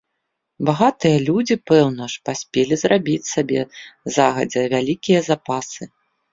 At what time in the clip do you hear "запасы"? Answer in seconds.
5.33-5.83